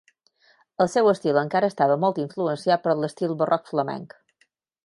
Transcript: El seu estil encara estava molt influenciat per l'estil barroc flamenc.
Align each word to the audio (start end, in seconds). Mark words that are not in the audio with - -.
El 0.85 0.89
seu 0.93 1.09
estil 1.11 1.37
encara 1.43 1.69
estava 1.73 1.99
molt 2.05 2.19
influenciat 2.25 2.87
per 2.89 2.99
l'estil 3.03 3.39
barroc 3.43 3.73
flamenc. 3.75 4.21